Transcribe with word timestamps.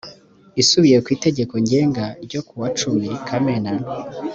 isubiye 0.61 0.97
ku 1.03 1.09
itegeko 1.15 1.53
ngenga 1.63 2.05
n 2.11 2.13
ryo 2.25 2.41
kuwa 2.47 2.67
cumi 2.79 3.07
kamena 3.27 3.71